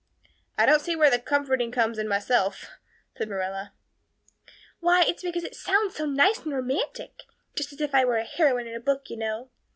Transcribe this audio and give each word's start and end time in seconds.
"I 0.57 0.65
don't 0.65 0.81
see 0.81 0.95
where 0.95 1.11
the 1.11 1.19
comforting 1.19 1.71
comes 1.71 1.99
in 1.99 2.07
myself," 2.07 2.71
said 3.15 3.29
Marilla. 3.29 3.71
"Why, 4.79 5.05
because 5.21 5.43
it 5.43 5.53
sounds 5.53 5.93
so 5.95 6.07
nice 6.07 6.39
and 6.39 6.55
romantic, 6.55 7.21
just 7.55 7.71
as 7.71 7.81
if 7.81 7.93
I 7.93 8.03
were 8.05 8.17
a 8.17 8.23
heroine 8.25 8.65
in 8.65 8.73
a 8.73 8.79
book, 8.79 9.11
you 9.11 9.17
know. 9.17 9.51